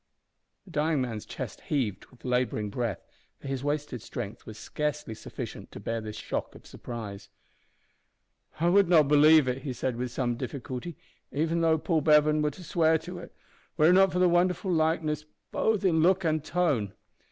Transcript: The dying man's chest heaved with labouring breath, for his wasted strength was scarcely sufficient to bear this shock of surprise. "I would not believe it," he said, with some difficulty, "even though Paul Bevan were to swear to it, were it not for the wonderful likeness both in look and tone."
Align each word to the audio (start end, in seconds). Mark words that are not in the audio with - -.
The 0.65 0.71
dying 0.71 0.99
man's 0.99 1.27
chest 1.27 1.61
heaved 1.61 2.07
with 2.07 2.25
labouring 2.25 2.71
breath, 2.71 3.03
for 3.39 3.47
his 3.47 3.63
wasted 3.63 4.01
strength 4.01 4.47
was 4.47 4.57
scarcely 4.57 5.13
sufficient 5.13 5.71
to 5.73 5.79
bear 5.79 6.01
this 6.01 6.15
shock 6.15 6.55
of 6.55 6.65
surprise. 6.65 7.29
"I 8.59 8.69
would 8.69 8.89
not 8.89 9.07
believe 9.07 9.47
it," 9.47 9.61
he 9.61 9.73
said, 9.73 9.97
with 9.97 10.09
some 10.09 10.37
difficulty, 10.37 10.97
"even 11.31 11.61
though 11.61 11.77
Paul 11.77 12.01
Bevan 12.01 12.41
were 12.41 12.49
to 12.49 12.63
swear 12.63 12.97
to 12.97 13.19
it, 13.19 13.35
were 13.77 13.89
it 13.89 13.93
not 13.93 14.11
for 14.11 14.17
the 14.17 14.27
wonderful 14.27 14.71
likeness 14.73 15.23
both 15.51 15.85
in 15.85 16.01
look 16.01 16.23
and 16.23 16.43
tone." 16.43 16.93